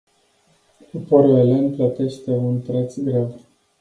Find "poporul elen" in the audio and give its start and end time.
0.91-1.75